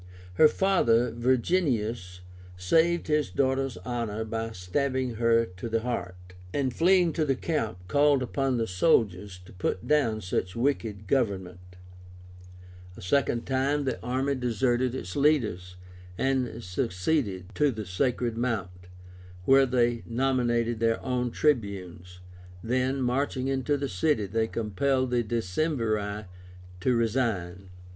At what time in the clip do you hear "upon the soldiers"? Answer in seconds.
8.23-9.39